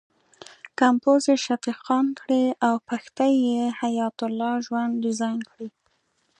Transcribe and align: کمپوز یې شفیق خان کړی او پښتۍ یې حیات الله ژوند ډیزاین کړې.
کمپوز 0.79 1.21
یې 1.29 1.35
شفیق 1.45 1.77
خان 1.85 2.05
کړی 2.19 2.43
او 2.67 2.75
پښتۍ 2.87 3.33
یې 3.51 3.63
حیات 3.79 4.17
الله 4.27 4.51
ژوند 4.65 4.93
ډیزاین 5.05 5.39
کړې. 5.49 5.67